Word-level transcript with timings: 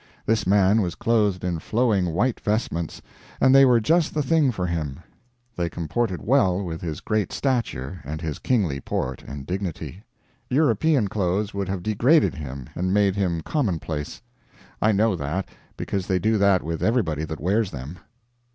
This 0.25 0.47
man 0.47 0.81
was 0.81 0.95
clothed 0.95 1.43
in 1.43 1.59
flowing 1.59 2.11
white 2.11 2.39
vestments, 2.39 3.03
and 3.39 3.53
they 3.53 3.65
were 3.65 3.79
just 3.79 4.15
the 4.15 4.23
thing 4.23 4.51
for 4.51 4.65
him; 4.65 4.99
they 5.55 5.69
comported 5.69 6.23
well 6.23 6.63
with 6.63 6.81
his 6.81 7.01
great 7.01 7.31
stature 7.31 8.01
and 8.03 8.19
his 8.19 8.39
kingly 8.39 8.79
port 8.81 9.21
and 9.21 9.45
dignity. 9.45 10.03
European 10.49 11.07
clothes 11.07 11.53
would 11.53 11.69
have 11.69 11.83
degraded 11.83 12.33
him 12.33 12.67
and 12.73 12.91
made 12.95 13.15
him 13.15 13.41
commonplace. 13.41 14.23
I 14.81 14.91
know 14.91 15.15
that, 15.15 15.49
because 15.77 16.07
they 16.07 16.17
do 16.17 16.39
that 16.39 16.63
with 16.63 16.81
everybody 16.81 17.23
that 17.25 17.39
wears 17.39 17.69
them. 17.69 17.99